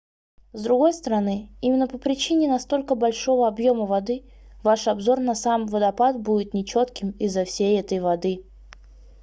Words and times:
с 0.53 0.63
другой 0.63 0.93
стороны 0.93 1.51
именно 1.61 1.87
по 1.87 1.99
причине 1.99 2.47
настолько 2.49 2.95
большого 2.95 3.47
объёма 3.47 3.85
воды 3.85 4.23
ваш 4.63 4.87
обзор 4.87 5.19
на 5.19 5.35
сам 5.35 5.67
водопад 5.67 6.19
будет 6.19 6.55
нечётким 6.55 7.11
из-за 7.19 7.45
всей 7.45 7.79
этой 7.79 7.99
воды 7.99 8.43